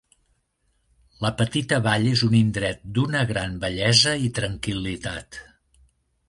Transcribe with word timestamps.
La 1.25 1.29
petita 1.41 1.77
vall 1.87 2.07
és 2.13 2.23
un 2.29 2.33
indret 2.39 2.81
d'una 2.95 3.21
gran 3.33 3.53
bellesa 3.67 4.15
i 4.29 4.33
tranquil·litat. 4.41 5.41